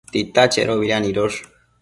[0.13, 1.39] Tita chedobida nidosh?